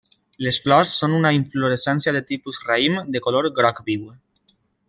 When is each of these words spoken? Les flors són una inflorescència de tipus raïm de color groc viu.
Les 0.45 0.55
flors 0.67 0.93
són 1.01 1.13
una 1.17 1.33
inflorescència 1.39 2.15
de 2.17 2.23
tipus 2.31 2.61
raïm 2.71 2.99
de 3.17 3.25
color 3.27 3.53
groc 3.61 3.87
viu. 3.93 4.13